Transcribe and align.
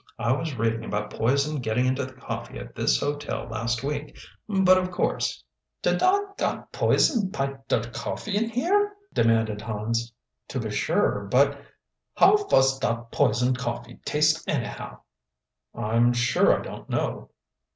"I 0.17 0.31
was 0.31 0.55
reading 0.57 0.83
about 0.83 1.11
poison 1.13 1.57
getting 1.59 1.85
into 1.85 2.03
the 2.07 2.13
coffee 2.13 2.57
at 2.57 2.73
this 2.73 2.99
hotel 2.99 3.45
last 3.45 3.83
week. 3.83 4.17
But, 4.49 4.79
of 4.79 4.89
course" 4.89 5.43
"Did 5.83 5.99
da 5.99 6.17
got 6.39 6.71
poison 6.71 7.29
py 7.29 7.49
der 7.67 7.83
coffee 7.91 8.35
in 8.35 8.49
here?" 8.49 8.93
demanded 9.13 9.61
Hans. 9.61 10.11
"To 10.47 10.59
be 10.59 10.71
sure, 10.71 11.27
put" 11.31 11.55
"How 12.17 12.35
vos 12.35 12.79
dot 12.79 13.11
poisoned 13.11 13.59
coffee 13.59 13.99
taste 14.03 14.47
annahow?" 14.47 15.01
"I'm 15.75 16.13
sure 16.13 16.59
I 16.59 16.63
don't 16.63 16.89
know." 16.89 17.29